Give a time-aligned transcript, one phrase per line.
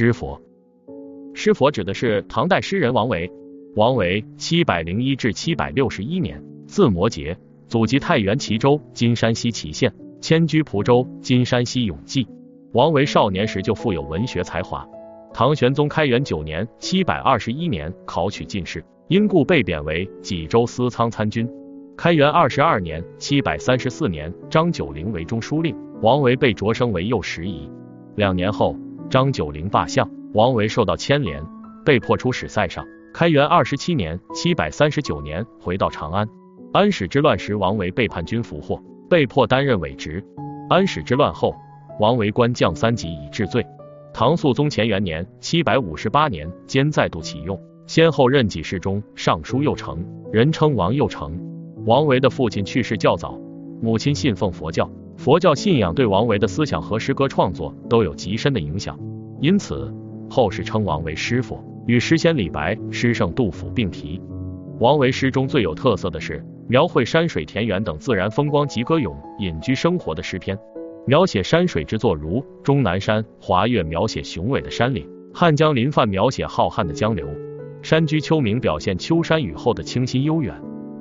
[0.00, 0.40] 诗佛，
[1.34, 3.28] 诗佛指的是唐代诗人王维。
[3.74, 7.36] 王维七百零一至七百六十一年，字摩诘，
[7.66, 9.92] 祖籍太原齐州（今山西祁县），
[10.22, 12.28] 迁居蒲州（今山西永济）。
[12.74, 14.86] 王维少年时就富有文学才华。
[15.34, 21.50] 唐玄宗开元九年（七百二十一年）考取进士，因故被贬为济州司仓参军。
[21.96, 27.68] 开元二十二年（七百三十四年），张九龄为中书令，王维被擢升为右拾遗。
[28.14, 28.76] 两年后，
[29.10, 31.42] 张九龄罢相，王维受到牵连，
[31.82, 32.84] 被迫出使塞上。
[33.14, 36.28] 开元二十七年（七百三十九年）回到长安。
[36.74, 40.22] 安史之乱时，王维被叛军俘获，被迫担任伪职。
[40.68, 41.54] 安史之乱后，
[41.98, 43.64] 王维官降三级以治罪。
[44.12, 51.32] 唐肃宗乾元年（七百五十八年）间再度启用，先后任给事中、尚书右丞，人称王右丞。
[51.86, 53.40] 王维的父亲去世较早，
[53.80, 58.96] 母亲信奉佛教，佛教信仰对王维的思想和诗歌创作都有极深的影响，
[59.40, 59.92] 因此
[60.30, 61.62] 后世称王为诗佛。
[61.88, 64.22] 与诗仙李白、诗圣杜甫并提。
[64.78, 70.56] 王维诗中最有特色的是描绘山水田园等自然风光及歌咏隐居生活的诗篇。
[71.04, 77.26] 描写山水之作如终南山、华岳，描写雄伟的山岭；汉江临泛，描写浩瀚的江流；
[77.82, 80.54] 山居秋暝，表现秋山雨后的清新悠远。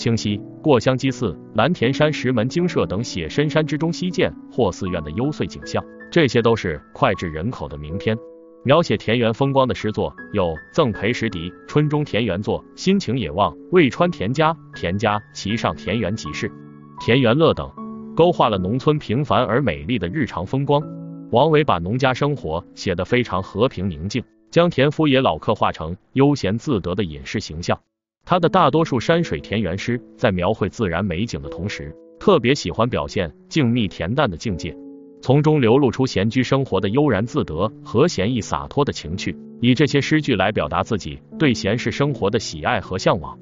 [0.00, 8.16] 清溪、过香积寺、蓝田山、石门精舍等写深山之中溪涧或寺院的幽邃景象，这些都是脍炙人口的名篇。
[8.64, 16.48] 描写田园风光的诗作有《赠裴时迪春中田园作》《心情野望》《渭川田家》《田家其上田园集市》
[17.04, 17.70] 《田园乐》等，
[18.16, 20.82] 勾画了农村平凡而美丽的日常风光。
[21.30, 27.78] 王维把农家生活写得非常和平宁静，将田夫野老刻画成悠闲自得的隐士形象。
[28.30, 34.72] 他的大多数山水田园诗在描绘自然美景的同时，特别喜欢表现静谧恬淡的境界。
[35.20, 43.36] 从中流露出闲居生活的悠然自得和闲逸洒脱的情趣，以这些诗句来表达自己对闲适生活的喜爱和向往。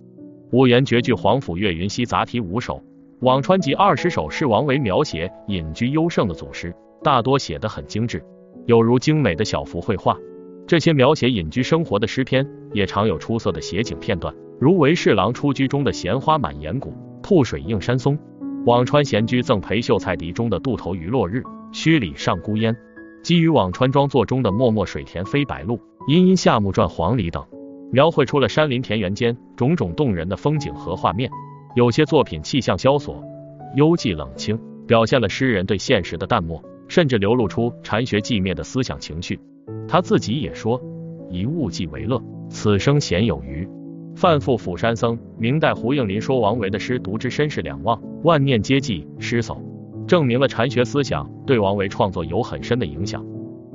[0.53, 2.77] 五言绝句《皇甫岳云溪杂题五首》
[3.23, 8.25] 《辋川集二十首》是王维描写隐居优胜的组诗，大多写得很精致，
[8.65, 10.17] 有如精美的小幅绘画。
[10.67, 16.93] 这些描写隐居生活的诗篇也常有出色的写景片段，如《韦侍郎出居》中的闲花满岩谷，
[17.23, 18.15] 瀑水映山松；
[18.65, 21.45] 《辋川闲居赠裴秀才笛》中的渡头余落日。
[21.73, 22.75] 墟里上孤烟，
[23.23, 27.45] 基于辋川庄作中的漠漠水田飞白鹭，阴阴夏木转黄鹂等，
[27.93, 31.31] 描绘出了山林田园间种种动人的风景和画面。
[31.77, 33.23] 有些作品气象萧索，
[33.77, 34.59] 幽寂冷清，
[34.89, 39.39] 表现了诗人对现实的淡漠，甚至流露出禅学寂灭的思想情绪。
[39.87, 40.83] 他自己也说
[41.31, 43.69] ：“以物寄为乐，此生闲有余。”
[44.19, 49.57] 范复釜山僧，明代胡应麟说王维的诗读之身世两忘，万念皆记诗叟。
[50.09, 53.25] 证明了禅学思想对王维创作有很深的影响。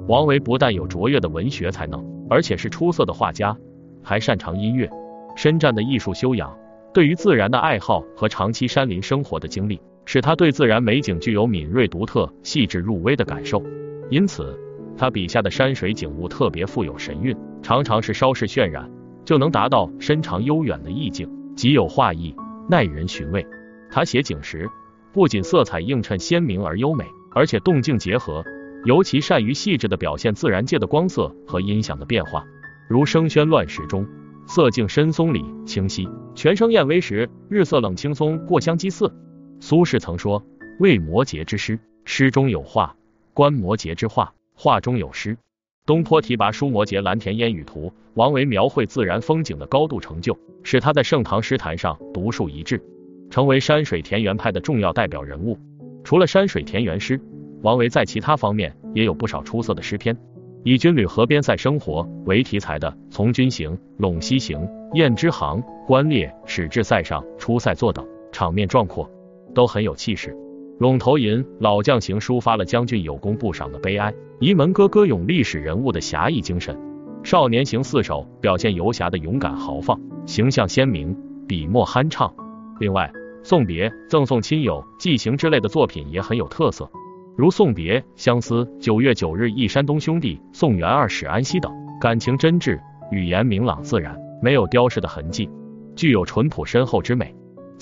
[0.05, 3.55] 王维不但有卓越的文学才能，而且是出色的画家，
[4.03, 4.89] 还擅长音乐。
[5.37, 6.53] 深湛的艺术修养，
[6.93, 13.63] 对于自然的爱好和长期山林生活的经历，使他对自然美景具有敏锐、独特、细致入微的感受。
[14.09, 14.59] 因此，
[14.97, 18.91] 他笔下的山水景物特别富有神韵，常常是稍事渲染
[19.25, 22.35] 就能达到深长悠远的意境，极有画意，
[22.69, 23.45] 耐人寻味。
[23.89, 24.69] 他写景时，
[25.11, 28.43] 不仅色彩映衬鲜明而优美，而且动静结合，
[28.85, 32.43] 尤其善于细致的表现自然界的光色和音响的变化。
[32.89, 34.05] 如《声喧乱石中，
[34.45, 39.13] 色静深松里清晰，泉声燕微时，日色冷青松过香积寺。
[39.59, 40.43] 苏轼曾说
[40.79, 42.95] ：“为摩诘之诗，诗中有画；
[43.33, 45.37] 观摩诘之画，画中有诗。”
[45.85, 52.81] 东坡提拔书摩诘《蓝田烟雨图》，王维描绘自然风景的高度成就，使他在盛唐诗坛上独树一帜。
[53.29, 55.57] 成为山水田园派的重要代表人物。
[56.05, 57.19] 除了山水田园诗，
[57.63, 60.15] 王维在其他方面也有不少出色的诗篇。
[60.63, 64.59] 以军旅河边塞生活为题材的《从军行》《陇西行》
[64.93, 69.09] 《雁支行》《观猎》《使至塞上出塞作》等，场面壮阔，
[69.53, 70.29] 都很有气势。
[70.79, 76.75] 《陇头吟》《老将行》抒发了将军有功不赏的悲哀，《沂门歌》歌咏历史人物的侠义精神，
[77.23, 81.15] 《少年行四首》表现游侠的勇敢豪放，形象鲜明，
[81.47, 82.33] 笔墨酣畅。
[82.79, 83.11] 另外，
[83.43, 86.89] 送别、赠送亲友、寄行之类的作品也很有特色，
[87.37, 91.71] 如送别、相思、九月九日忆山东兄弟、送元二使安西等，
[92.01, 92.79] 感情真挚，
[93.11, 95.47] 语言明朗自然，没有雕饰的痕迹，
[95.95, 97.33] 具有淳朴深厚之美。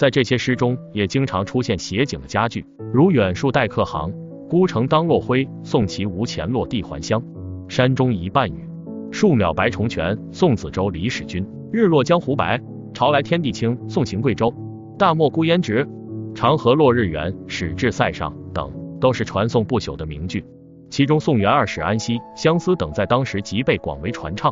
[0.01, 4.12] 在这些诗中，也经常出现写景的佳句，如远树待客行、
[4.50, 7.24] 孤城当落晖、送其无钱落地还乡、
[7.68, 8.68] 山中一半雨、
[9.12, 12.59] 树渺白重泉、送子舟李使君、日落江湖白、
[12.95, 14.51] 潮来天地清、送行贵州。
[14.98, 15.88] 大漠孤烟直，
[16.33, 20.44] 长河落日圆，始至塞上等，都是传颂不朽的名句。
[20.89, 24.51] 其中宋元二史安西、相思等在当时即被广为传唱。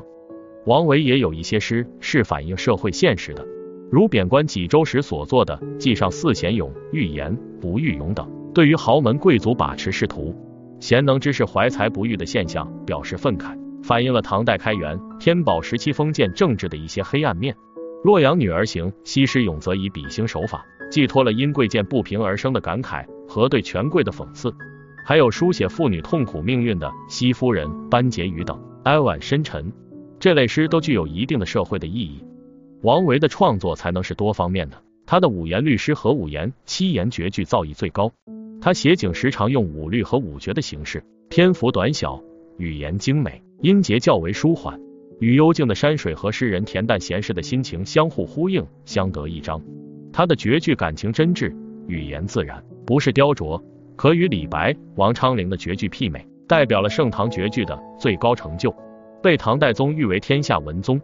[0.67, 3.43] 王维也有一些诗是反映社会现实的，
[3.91, 10.35] 如贬官济州时所作的《记上四贤咏》欲言不欲咏等，对于豪门贵族把持仕途、
[10.79, 17.55] 贤能之士怀才不遇的现象表示愤慨，反映了唐代开元、天宝时期封建政治的一些黑暗面。
[18.03, 24.53] 洛阳女儿行，西施咏则以比兴手法，寄托了因贵贱不平而生的感慨和对权贵的讽刺。
[25.03, 29.73] 还有书写妇女痛苦命运的《西夫人》《班婕妤》等，哀婉深沉。
[30.19, 32.23] 这类诗都具有一定的社会的意义。
[32.81, 38.09] 王维的创作才能是多方面的，他的五言律诗和五言、七言绝句造诣最高。
[38.61, 42.23] 他写景时常用五律和五绝的形式，篇幅短小，
[42.57, 44.79] 语言精美，音节较为舒缓，
[45.19, 49.61] 与幽静的山水和诗人恬淡闲适的心情相互呼应，相得益彰。
[50.13, 51.53] 他的绝句感情真挚，
[51.87, 53.61] 语言自然，不是雕琢，
[53.97, 58.73] 可与李白、王昌龄的绝句媲美，代表了盛唐绝句的最高成就。
[59.21, 60.99] 被唐代宗誉为天下文宗，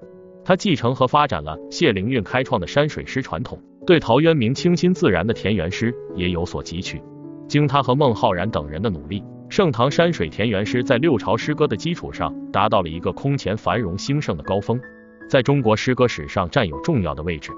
[0.45, 7.01] 他继承和发展了谢灵运开创的山水诗传统，对陶渊明清新自然的田园诗也有所汲取。
[7.47, 14.80] 经他和孟浩然等人的努力，盛唐山水田园诗在六朝诗歌的基础上达到了一个空前繁荣兴盛的高峰，
[15.27, 17.51] 在中国诗歌史上占有重要的位置。